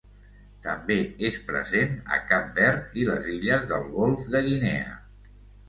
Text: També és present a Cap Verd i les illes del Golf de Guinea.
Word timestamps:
També 0.67 0.95
és 1.29 1.37
present 1.49 1.93
a 2.17 2.19
Cap 2.33 2.49
Verd 2.57 2.97
i 3.03 3.07
les 3.13 3.29
illes 3.37 3.71
del 3.75 3.87
Golf 4.01 4.27
de 4.37 4.45
Guinea. 4.51 5.01